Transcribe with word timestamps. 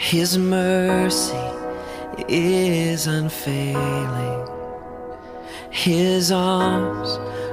His 0.00 0.38
mercy 0.38 1.36
is 2.26 3.06
unfailing. 3.06 4.48
His 5.70 6.32
arms, 6.32 7.10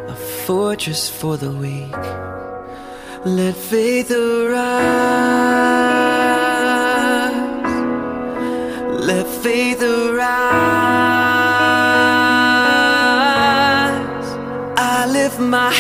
a 0.10 0.16
fortress 0.16 1.10
for 1.10 1.36
the 1.36 1.52
weak. 1.52 1.92
Let 3.26 3.54
faith 3.54 4.12
arise. 4.12 4.64
Let 9.06 9.28
faith 9.28 9.84
arise. 9.84 10.38
I 14.78 15.06
lift 15.12 15.38
my 15.38 15.74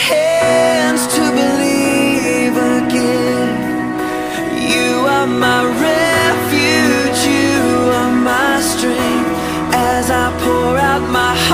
my 11.07 11.46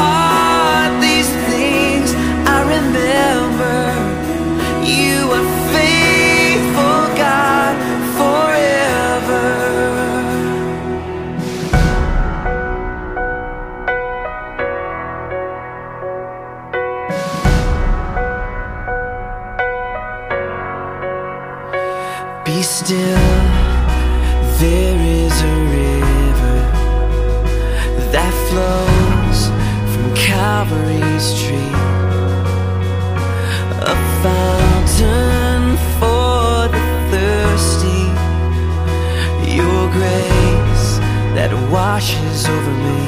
washes 41.74 42.46
over 42.48 42.72
me. 42.86 43.02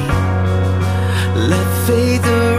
Let 1.48 1.86
faith 1.86 2.26
arise. 2.26 2.55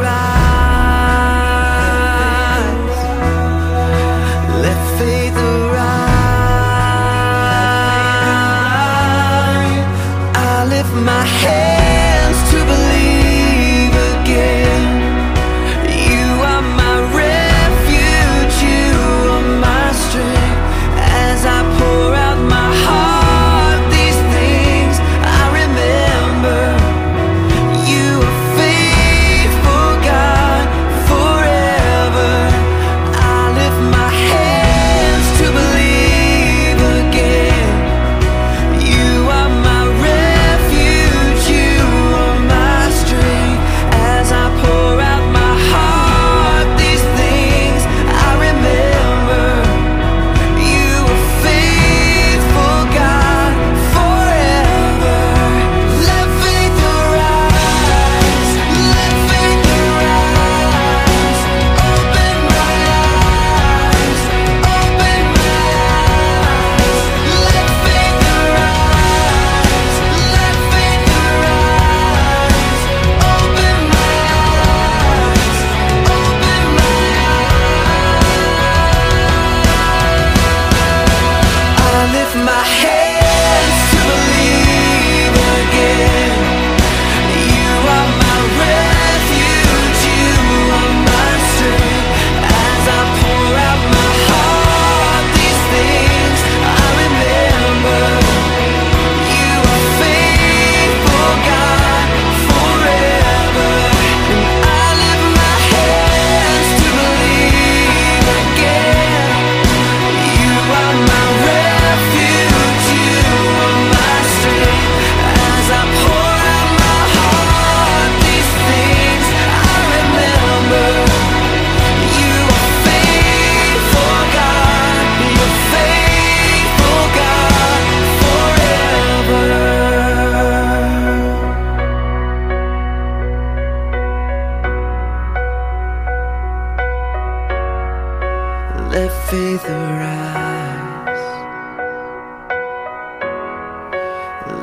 Let 138.98 139.14
faith 139.30 139.66
arise. 139.70 141.26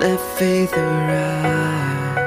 Let 0.00 0.20
faith 0.36 0.76
arise. 0.76 2.23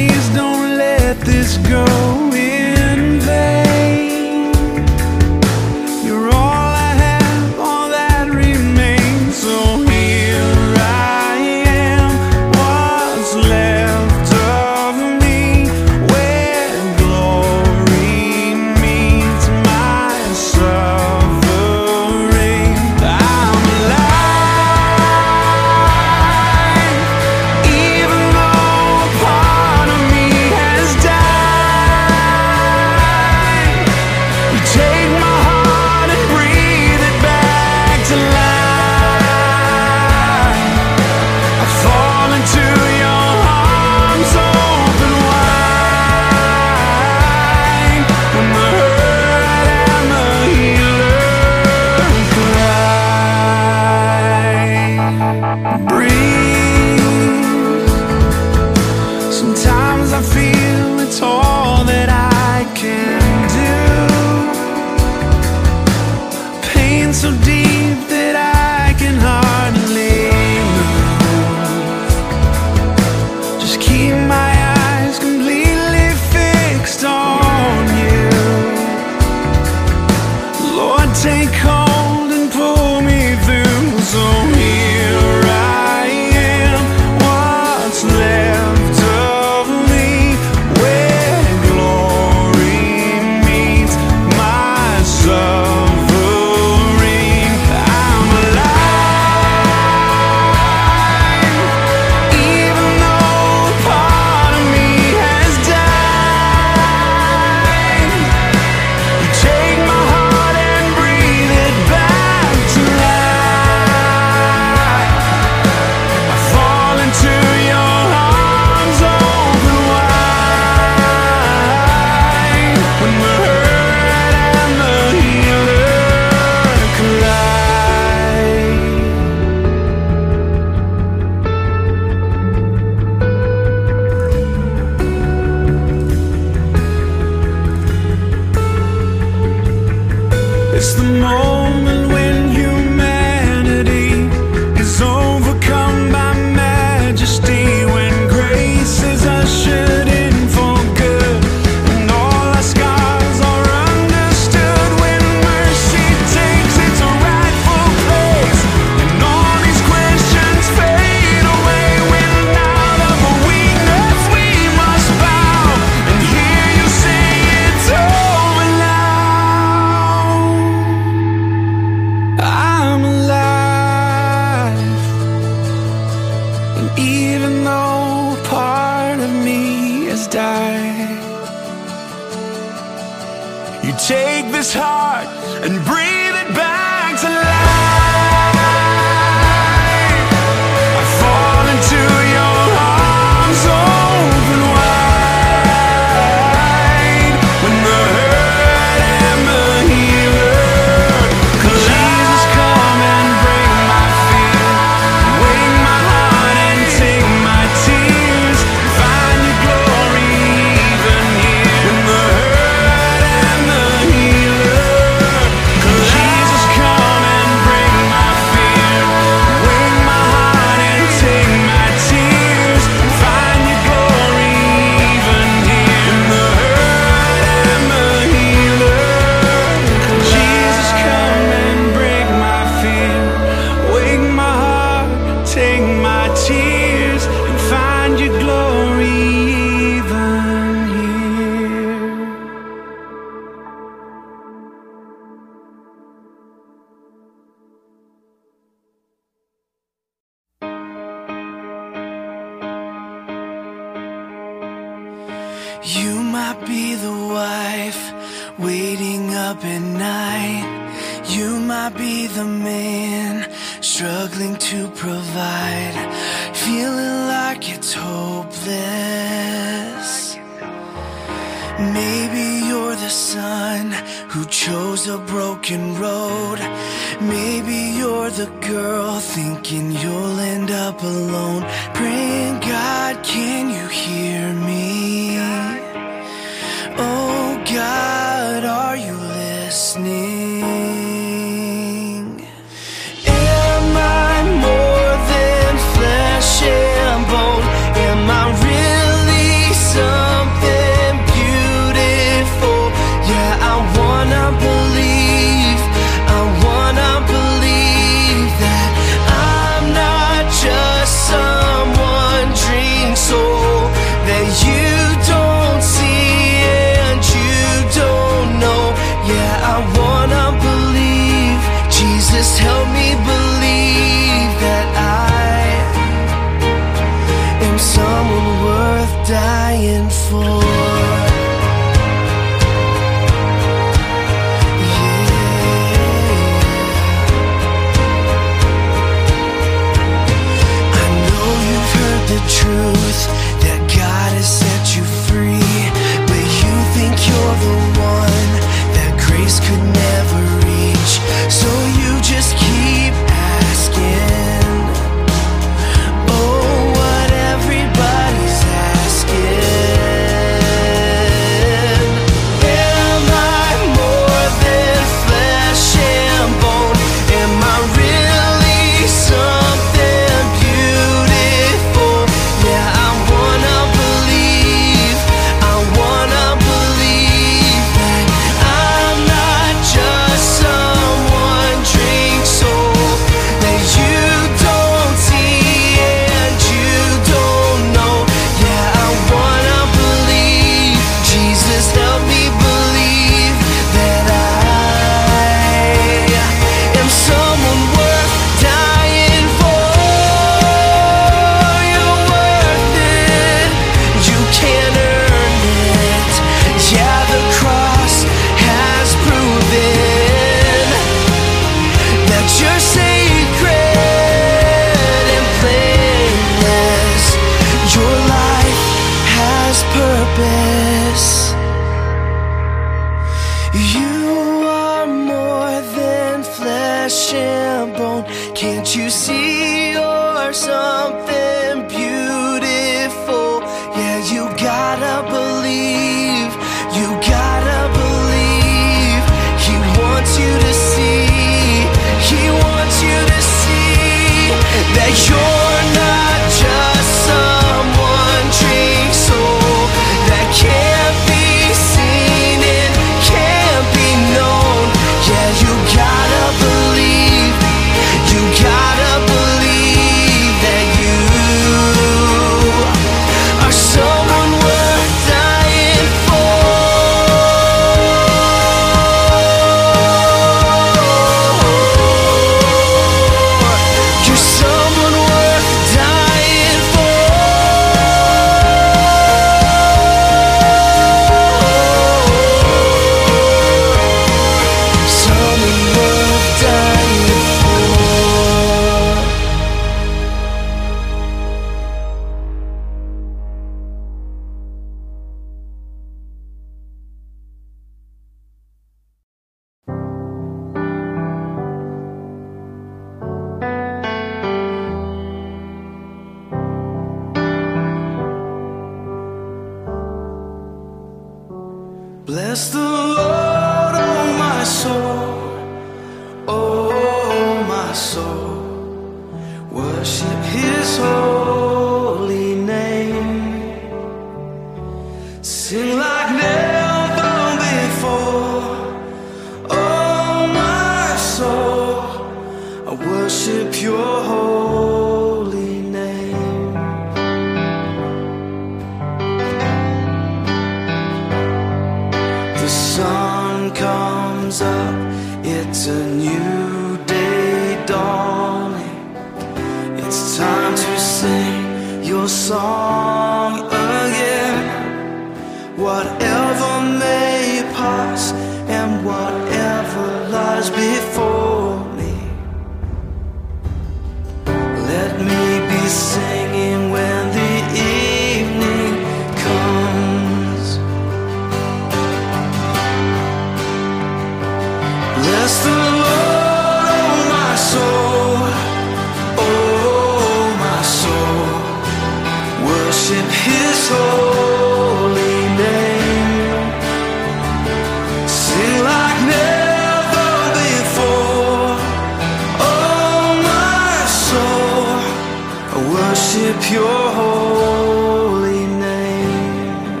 worship 596.36 596.70
your 596.70 597.12
holy 597.14 598.66
name. 598.66 600.00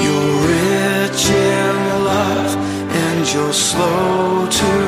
You're 0.00 0.30
rich 0.48 1.30
in 1.30 2.04
love 2.04 2.56
and 2.90 3.32
you're 3.32 3.52
slow 3.52 4.48
to 4.50 4.83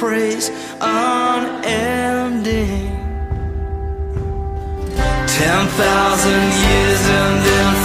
praise 0.00 0.48
unending. 0.80 1.68
Ten 5.28 5.66
thousand 5.76 6.44
years 6.64 7.02
and 7.20 7.44
then. 7.44 7.79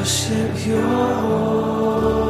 Worship 0.00 0.66
your 0.66 2.29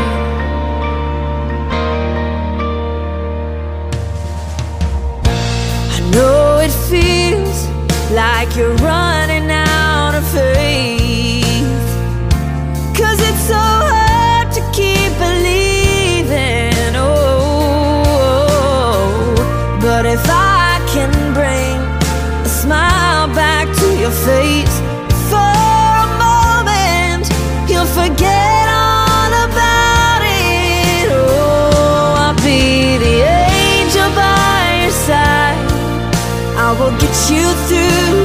Like 8.11 8.55
you're 8.57 8.75
running 8.75 9.10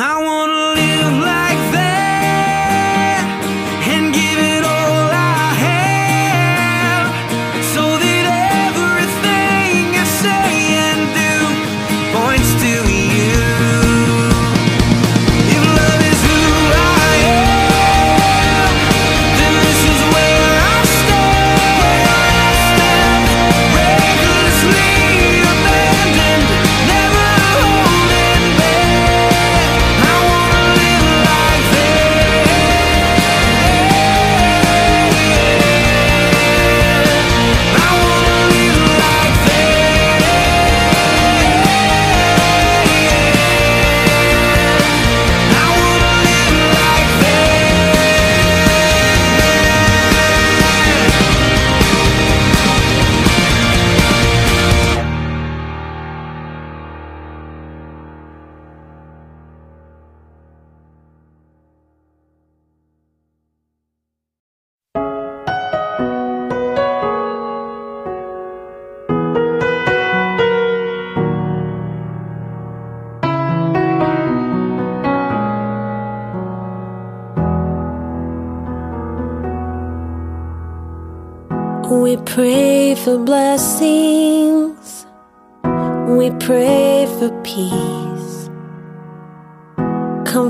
I 0.00 0.16
wanna 0.22 0.67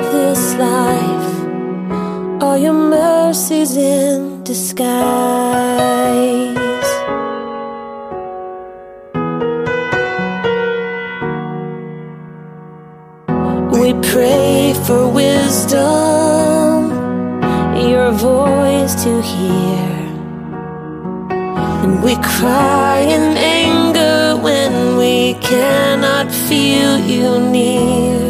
Of 0.00 0.12
this 0.12 0.54
life 0.54 1.32
are 2.42 2.56
your 2.56 2.72
mercies 2.72 3.76
in 3.76 4.42
disguise? 4.44 4.88
We 13.76 13.88
pray 14.12 14.72
for 14.86 15.02
wisdom, 15.22 16.78
your 17.92 18.10
voice 18.12 18.94
to 19.04 19.12
hear. 19.20 19.90
And 21.82 22.02
we 22.02 22.14
cry 22.38 23.00
in 23.16 23.24
anger 23.36 24.40
when 24.46 24.96
we 24.96 25.34
cannot 25.50 26.26
feel 26.48 26.98
you 26.98 27.38
near. 27.50 28.29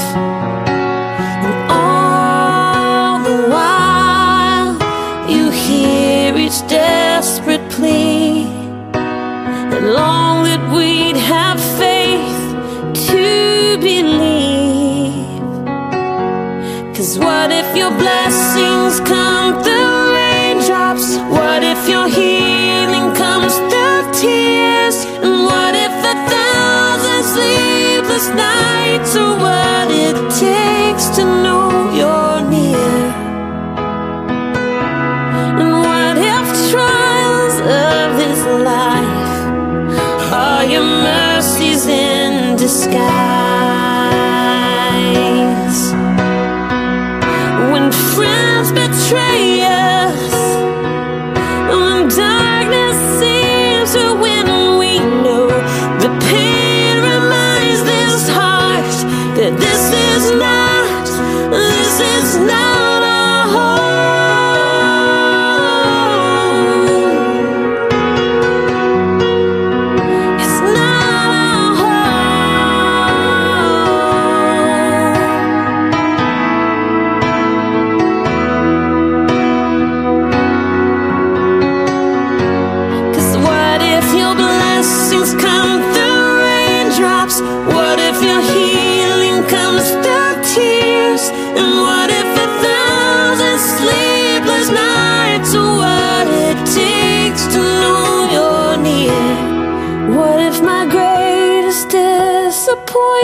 What 17.73 17.77
if 17.77 18.40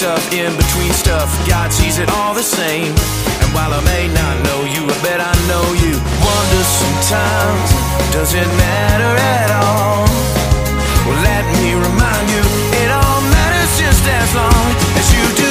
stuff, 0.00 0.32
in 0.32 0.56
between 0.56 0.90
stuff. 0.94 1.28
God 1.46 1.70
sees 1.70 1.98
it 1.98 2.08
all 2.08 2.32
the 2.32 2.42
same. 2.42 2.88
And 3.44 3.48
while 3.52 3.70
I 3.74 3.84
may 3.84 4.08
not 4.08 4.34
know 4.46 4.64
you, 4.64 4.80
I 4.88 4.96
bet 5.04 5.20
I 5.20 5.34
know 5.44 5.66
you. 5.76 5.92
Wonder 6.24 6.64
sometimes, 6.64 7.68
does 8.08 8.32
it 8.32 8.48
matter 8.56 9.12
at 9.36 9.50
all? 9.60 10.08
Well, 11.04 11.20
let 11.20 11.44
me 11.60 11.74
remind 11.74 12.26
you, 12.32 12.40
it 12.80 12.90
all 12.90 13.20
matters 13.28 13.72
just 13.76 14.04
as 14.08 14.34
long 14.34 14.66
as 14.96 15.06
you 15.12 15.36
do. 15.36 15.50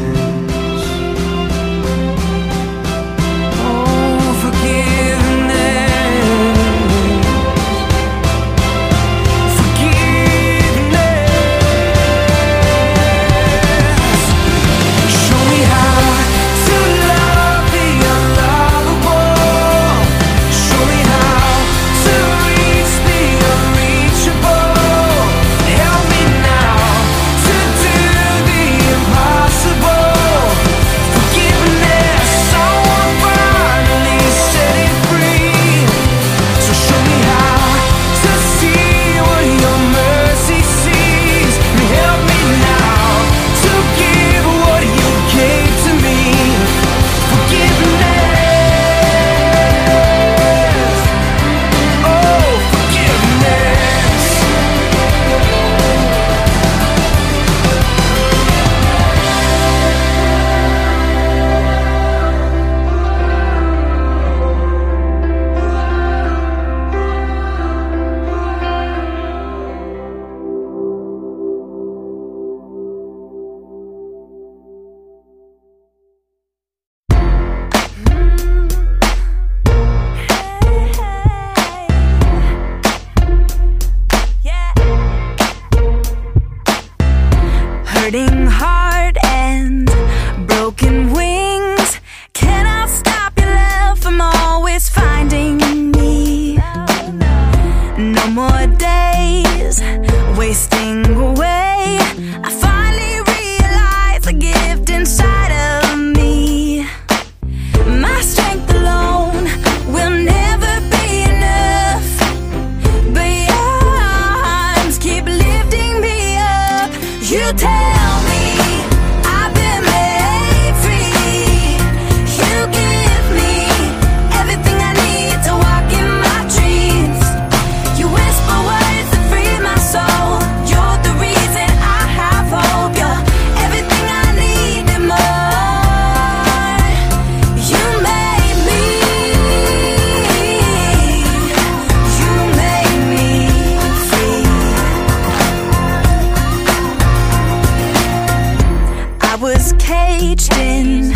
Was 149.41 149.73
caged 149.79 150.53
in. 150.53 151.09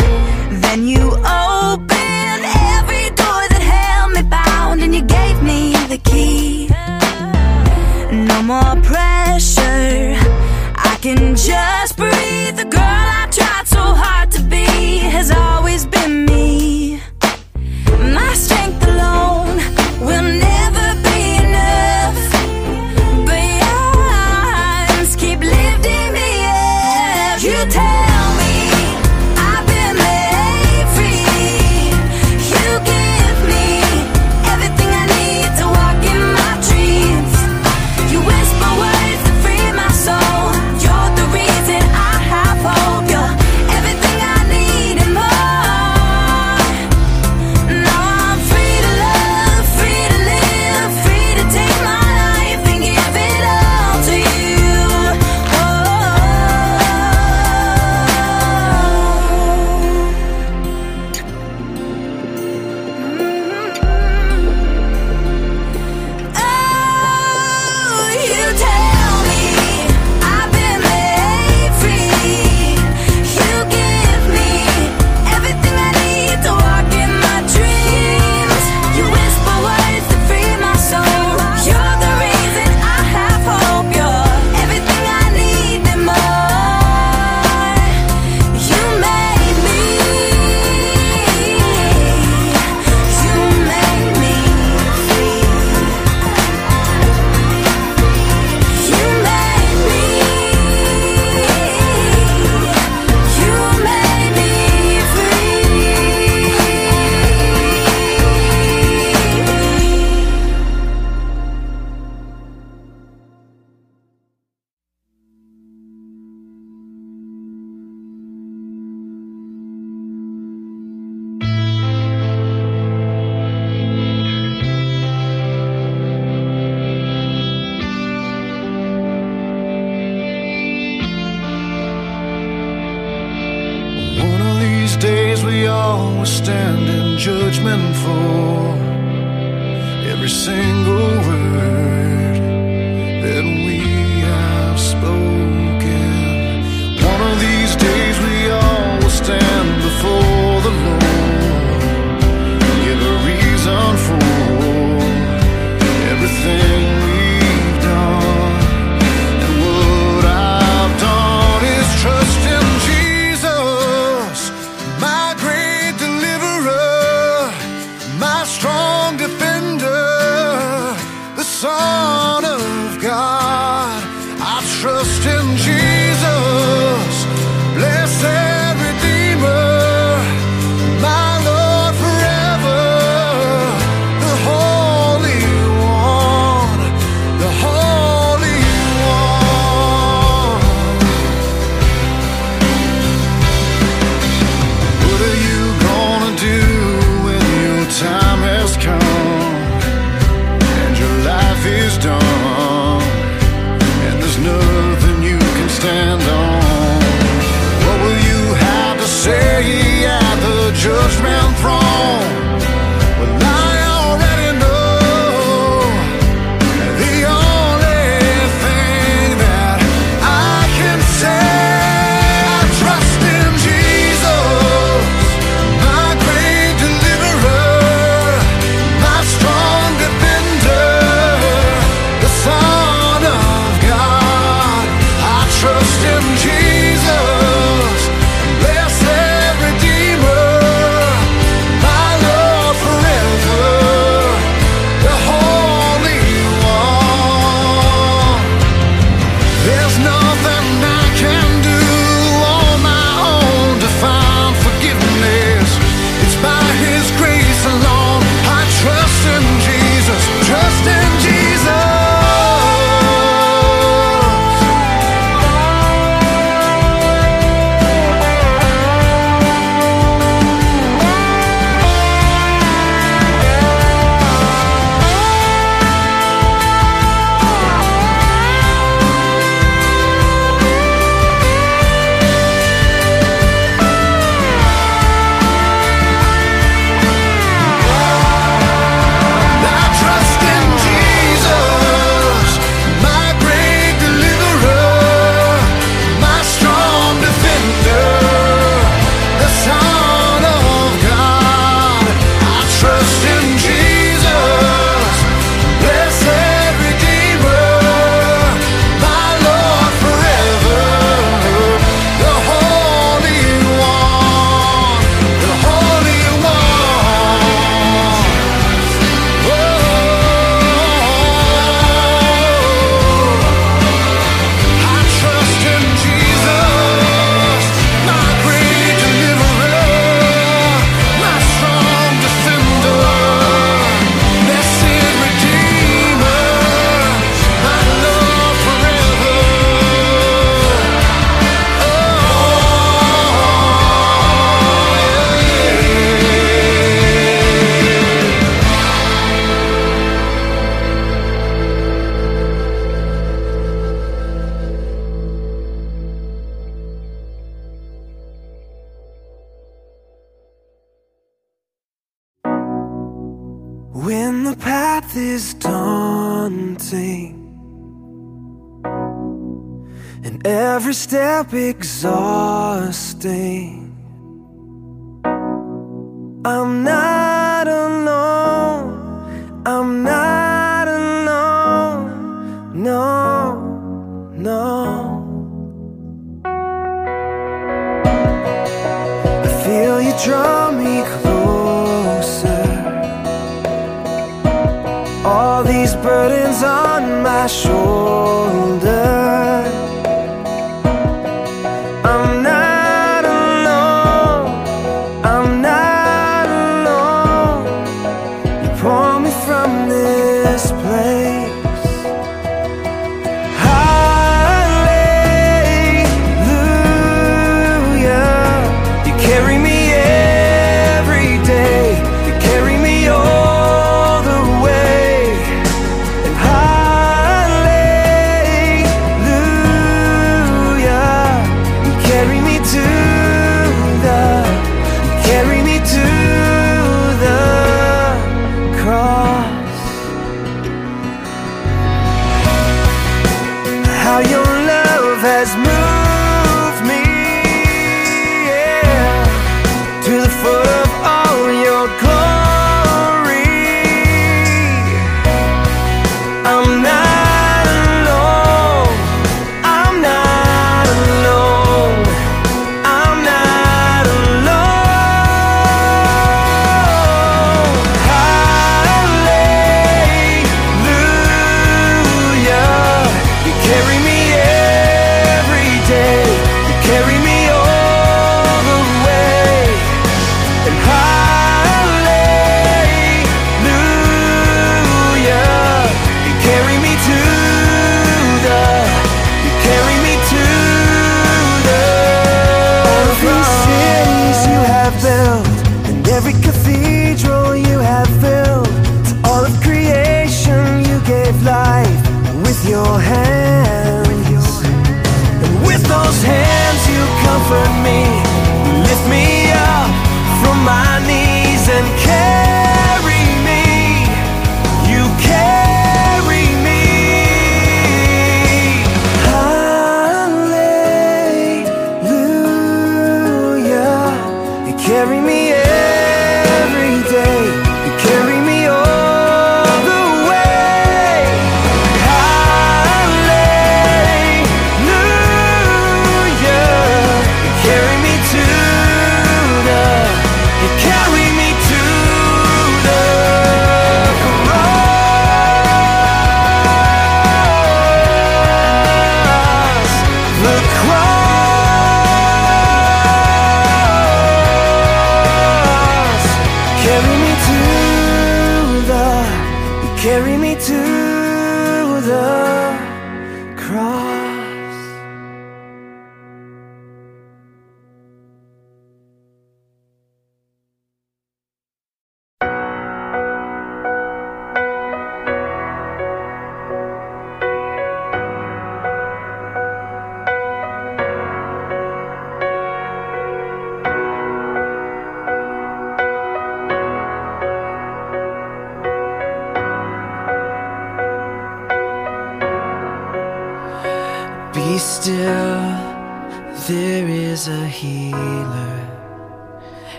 Then 0.60 0.88
you 0.88 1.14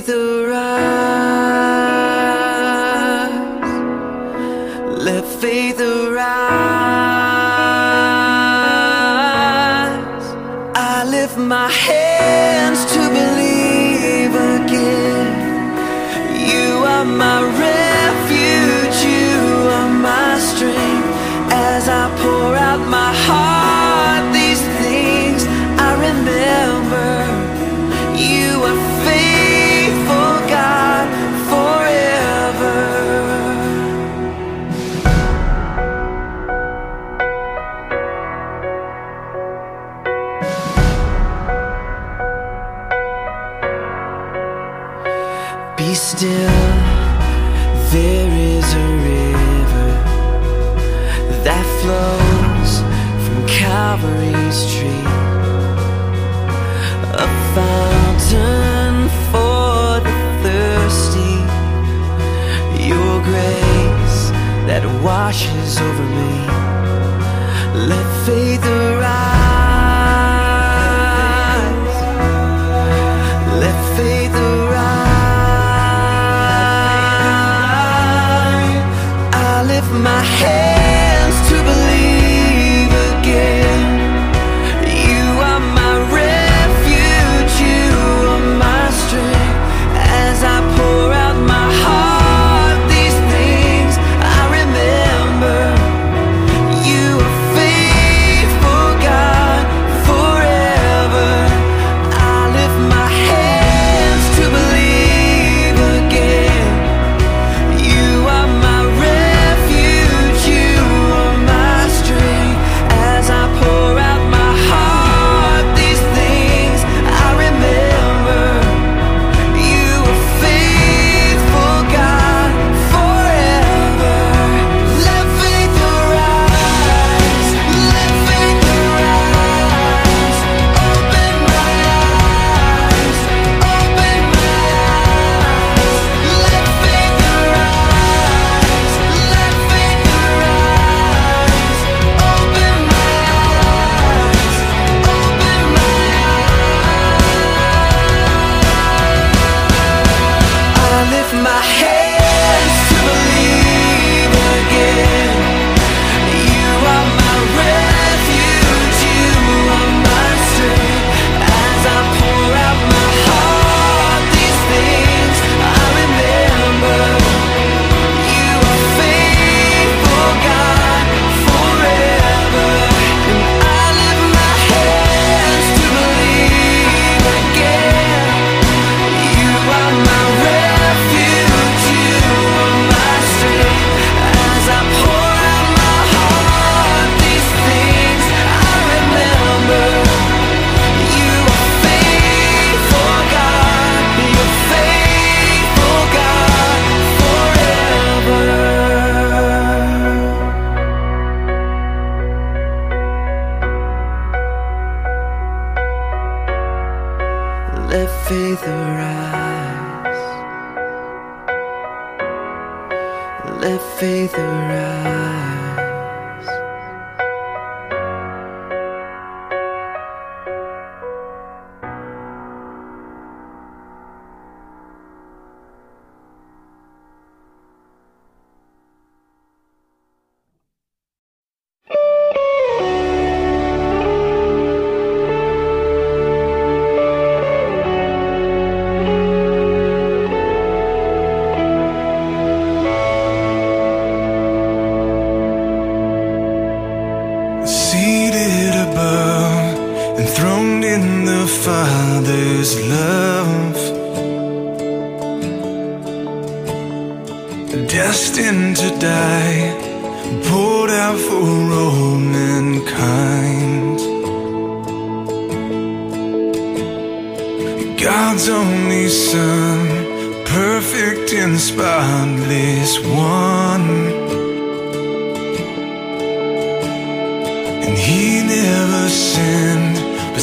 Let 0.00 0.29
washes 65.30 65.78
over 65.80 66.06
me. 66.16 66.32
Let 67.86 68.26
faith 68.26 68.66
arise. 68.66 69.29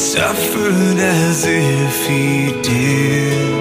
suffered 0.08 0.98
as 1.00 1.46
if 1.46 2.08
he 2.08 2.62
did. 2.62 3.57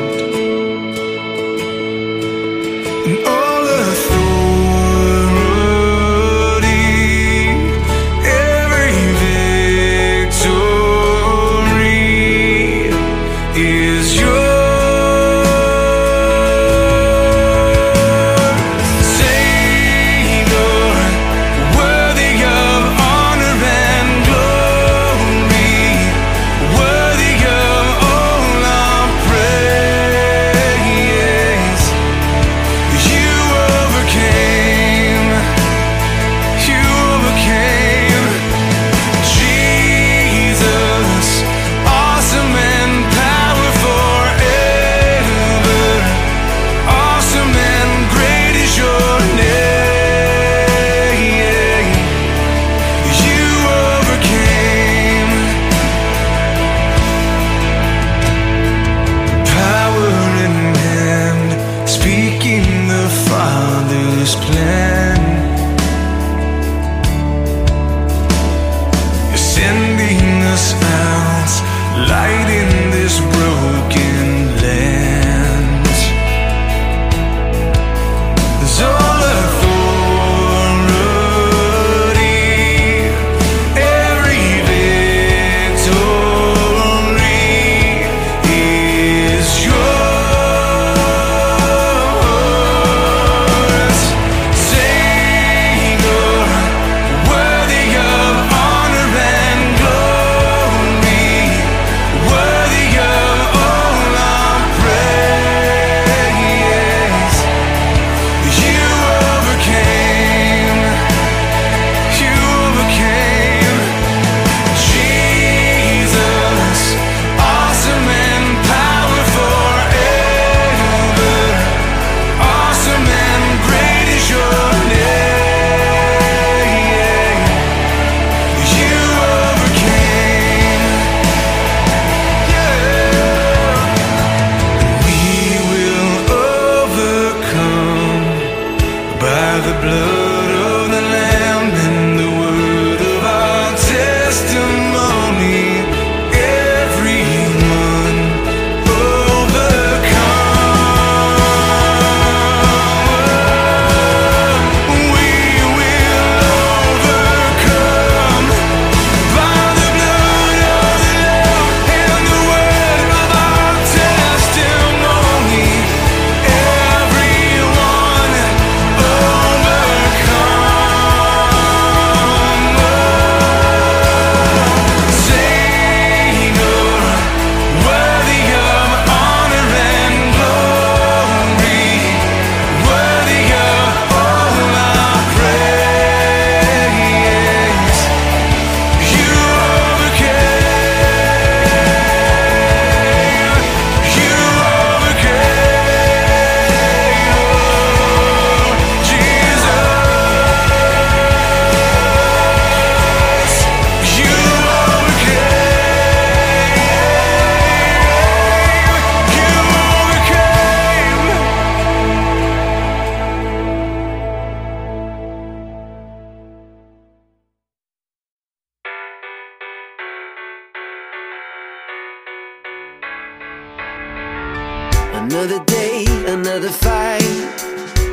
Another 225.29 225.59
day, 225.65 226.05
another 226.29 226.69
fight. 226.69 227.21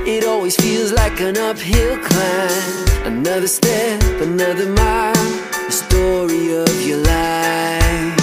It 0.04 0.26
always 0.26 0.56
feels 0.56 0.92
like 0.92 1.22
an 1.22 1.38
uphill 1.38 1.96
climb. 2.00 3.06
Another 3.06 3.48
step, 3.48 4.02
another 4.20 4.68
mile. 4.68 5.14
The 5.68 5.72
story 5.72 6.56
of 6.56 6.76
your 6.82 6.98
life. 6.98 8.18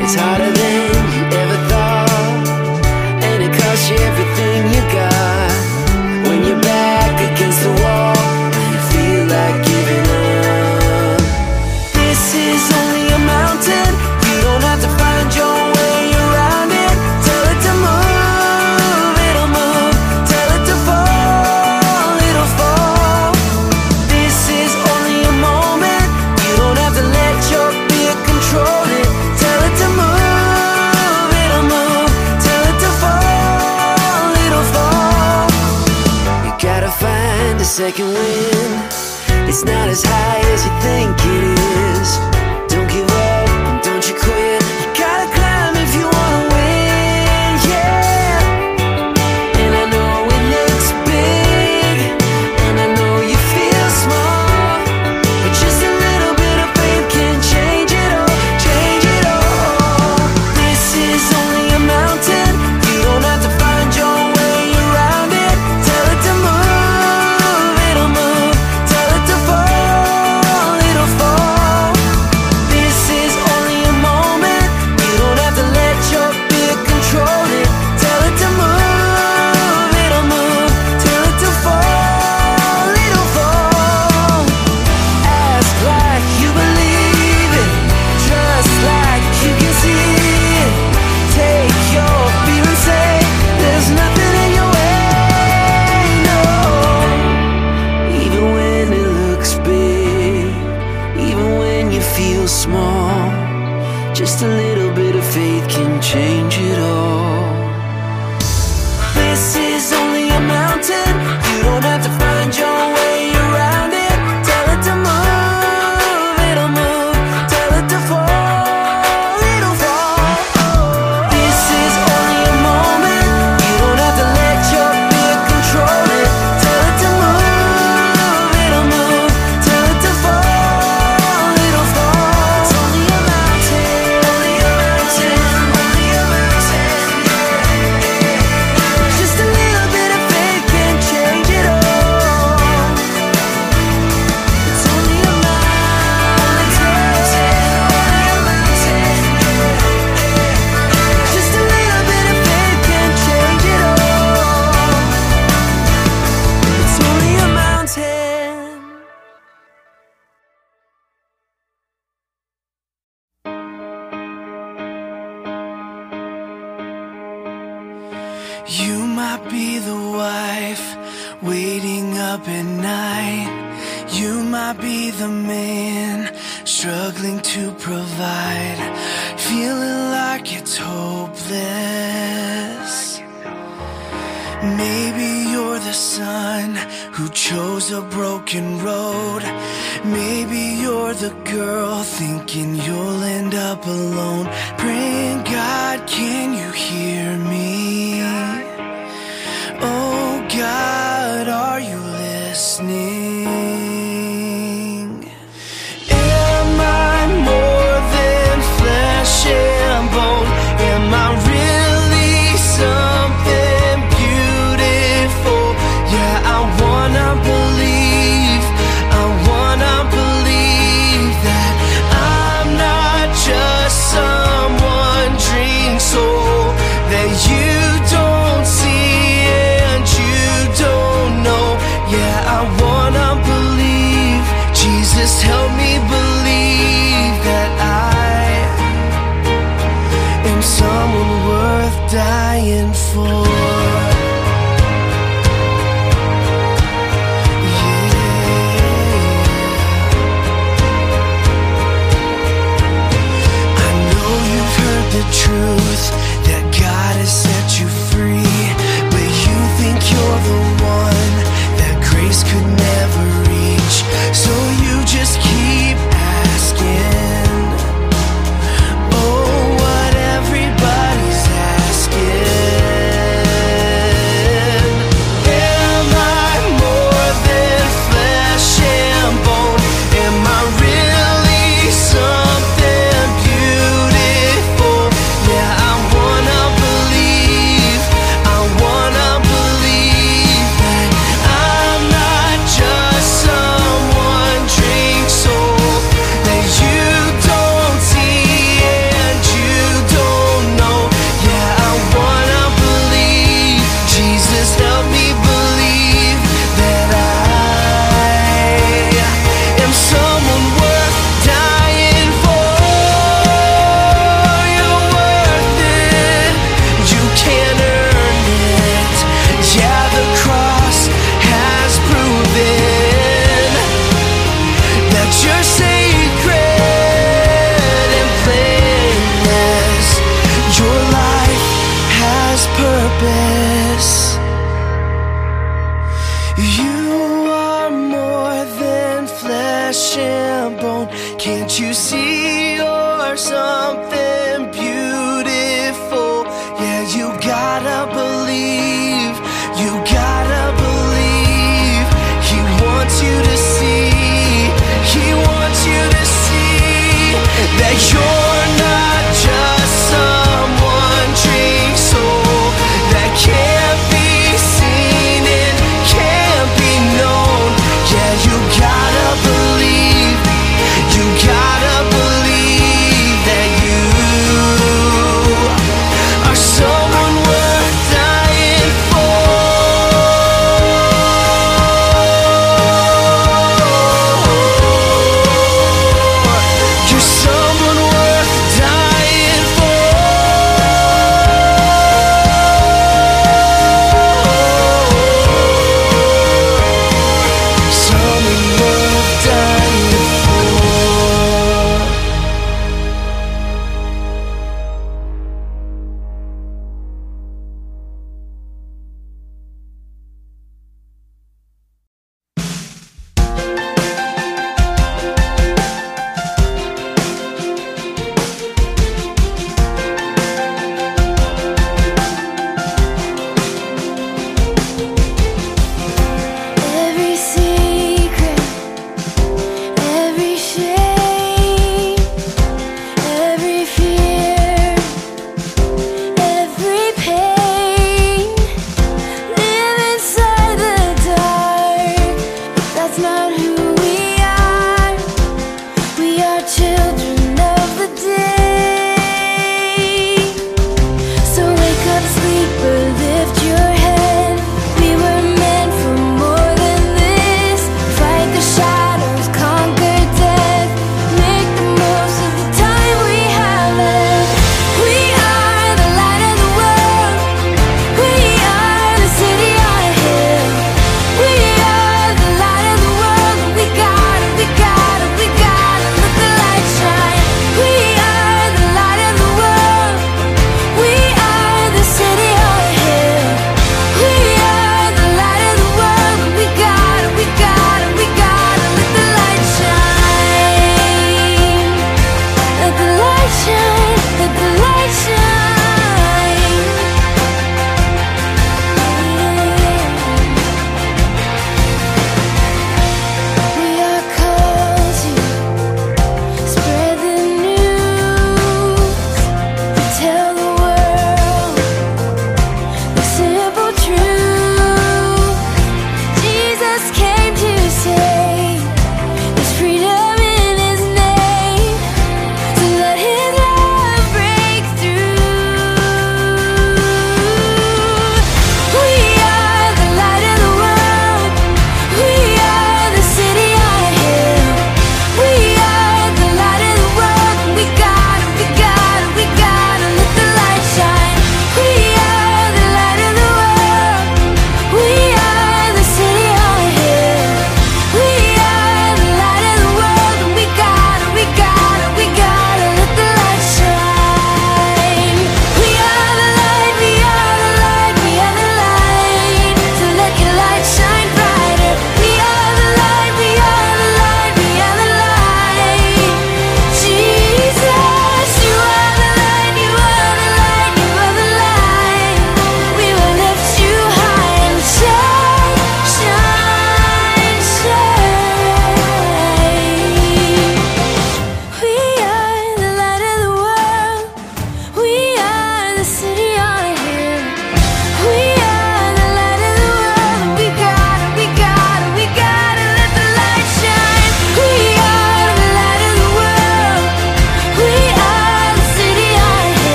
It's 0.00 0.14
harder 0.14 0.52
than 0.52 0.97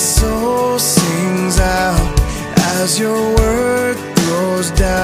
soul 0.00 0.78
sings 0.78 1.60
out 1.60 2.20
as 2.80 2.98
your 2.98 3.20
word 3.36 3.96
throws 4.16 4.70
down 4.70 4.99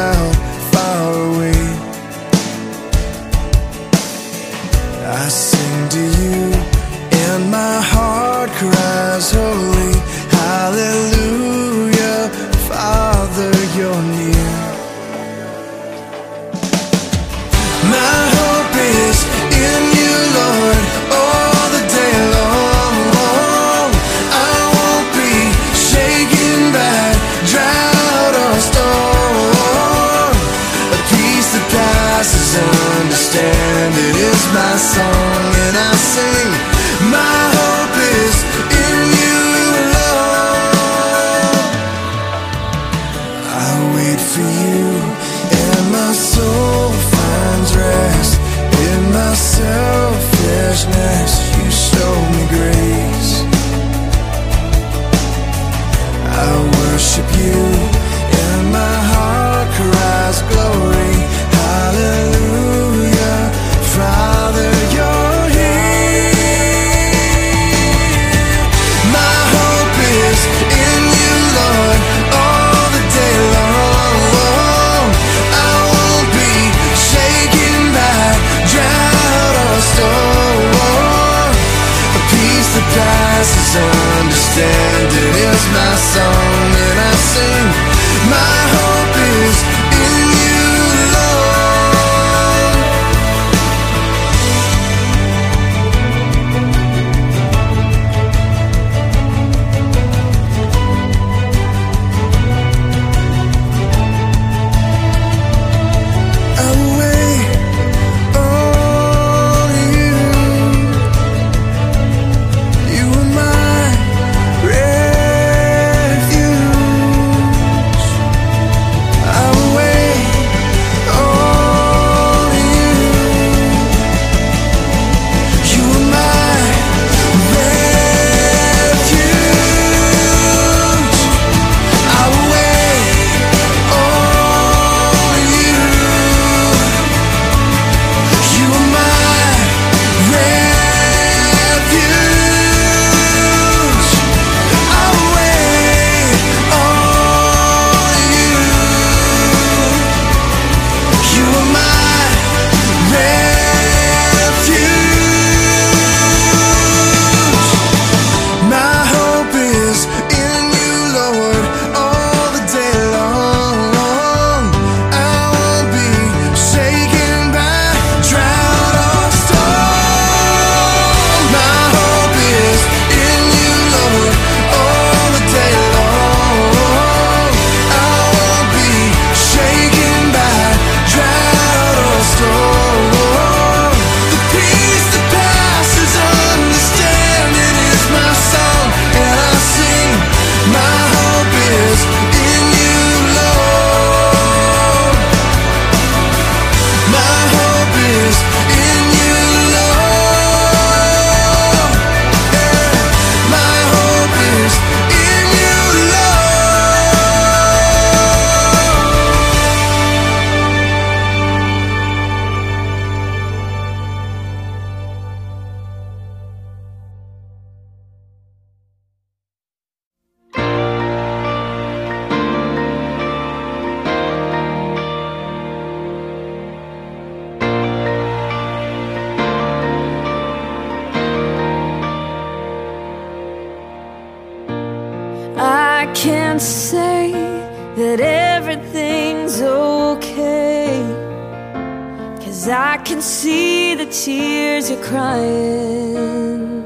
see 243.26 243.96
the 243.96 244.06
tears 244.06 244.88
you're 244.88 245.02
crying. 245.02 246.84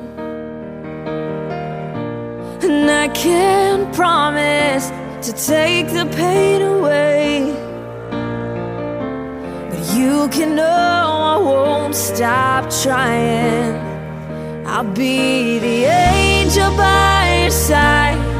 And 2.62 2.90
I 2.90 3.08
can't 3.08 3.94
promise 3.94 4.88
to 5.26 5.32
take 5.34 5.88
the 5.88 6.06
pain 6.16 6.62
away. 6.62 7.52
But 9.70 9.82
you 9.94 10.28
can 10.28 10.56
know 10.56 10.64
I 10.64 11.36
won't 11.36 11.94
stop 11.94 12.70
trying. 12.82 13.76
I'll 14.66 14.84
be 14.94 15.58
the 15.58 15.84
angel 15.84 16.74
by 16.74 17.42
your 17.42 17.50
side. 17.50 18.39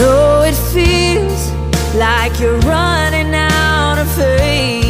Know 0.00 0.42
it 0.42 0.56
feels 0.72 1.52
like 1.94 2.40
you're 2.40 2.58
running 2.60 3.34
out 3.34 3.98
of 3.98 4.10
faith. 4.16 4.89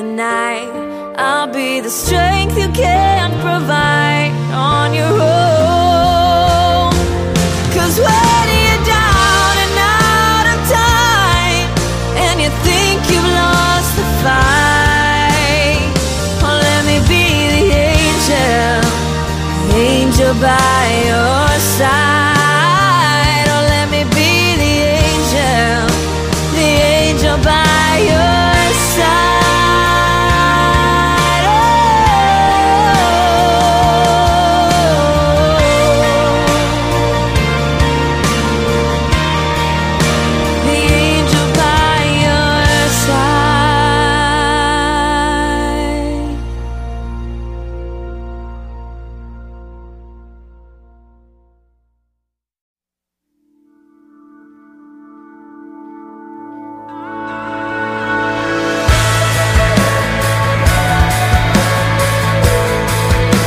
The 0.00 0.06
night. 0.06 0.70
I'll 1.16 1.52
be 1.52 1.80
the 1.80 1.90
strength 1.90 2.56
you 2.56 2.70
can't 2.72 3.34
provide 3.44 3.79